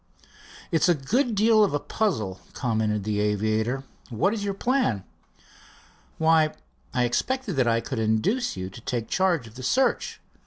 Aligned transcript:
"It's 0.71 0.89
a 0.89 0.95
good 0.95 1.35
deal 1.35 1.63
of 1.63 1.75
a 1.75 1.79
puzzle," 1.79 2.39
commented 2.53 3.03
the 3.03 3.19
aviator. 3.19 3.83
"What 4.09 4.33
is 4.33 4.43
your 4.43 4.55
plan?" 4.55 5.03
"Why, 6.17 6.55
I 6.91 7.03
expected 7.03 7.55
that 7.57 7.67
I 7.67 7.81
could 7.81 7.99
induce 7.99 8.57
you 8.57 8.71
to 8.71 8.81
take 8.81 9.09
charge 9.09 9.45
of 9.45 9.53
the 9.53 9.61
search. 9.61 10.19